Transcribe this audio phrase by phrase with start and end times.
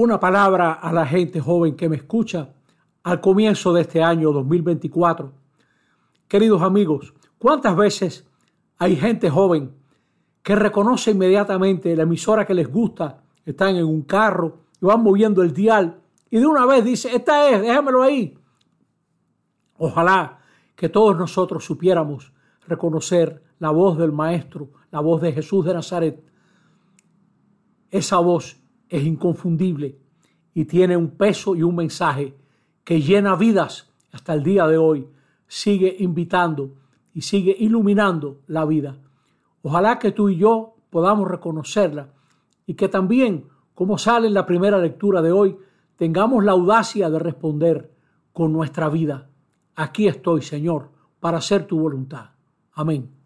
[0.00, 2.50] una palabra a la gente joven que me escucha
[3.02, 5.32] al comienzo de este año 2024.
[6.28, 8.24] Queridos amigos, ¿cuántas veces
[8.78, 9.74] hay gente joven
[10.40, 15.42] que reconoce inmediatamente la emisora que les gusta, están en un carro y van moviendo
[15.42, 15.98] el dial
[16.30, 18.38] y de una vez dice, esta es, déjamelo ahí.
[19.78, 20.38] Ojalá
[20.76, 22.32] que todos nosotros supiéramos
[22.68, 26.22] reconocer la voz del Maestro, la voz de Jesús de Nazaret.
[27.90, 29.98] Esa voz es inconfundible
[30.54, 32.34] y tiene un peso y un mensaje
[32.84, 35.08] que llena vidas hasta el día de hoy.
[35.46, 36.74] Sigue invitando
[37.14, 38.98] y sigue iluminando la vida.
[39.62, 42.12] Ojalá que tú y yo podamos reconocerla
[42.66, 45.56] y que también, como sale en la primera lectura de hoy,
[45.96, 47.92] tengamos la audacia de responder
[48.32, 49.30] con nuestra vida.
[49.74, 52.30] Aquí estoy, Señor, para hacer tu voluntad.
[52.72, 53.17] Amén.